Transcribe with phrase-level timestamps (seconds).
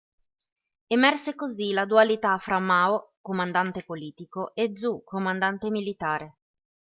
[0.87, 6.37] Emerse così la dualità fra Mao, comandante politico, e Zhu, comandante militare.